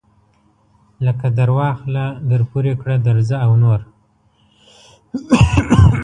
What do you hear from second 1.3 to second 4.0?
درواخله درپورې کړه درځه او نور.